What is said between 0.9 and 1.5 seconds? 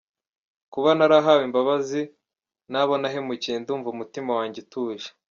narahawe